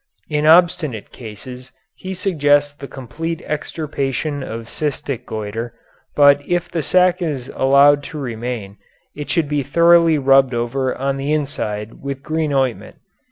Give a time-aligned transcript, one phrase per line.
[0.31, 5.73] In obstinate cases he suggests the complete extirpation of cystic goitre,
[6.15, 8.77] but if the sac is allowed to remain
[9.15, 12.95] it should be thoroughly rubbed over on the inside with green ointment.